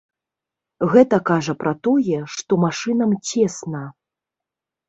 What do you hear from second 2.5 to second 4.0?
машынам цесна.